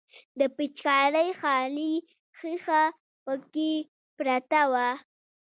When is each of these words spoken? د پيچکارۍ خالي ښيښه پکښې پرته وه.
د 0.39 0.41
پيچکارۍ 0.55 1.29
خالي 1.39 1.93
ښيښه 2.37 2.81
پکښې 3.23 3.73
پرته 4.17 4.61
وه. 4.71 4.89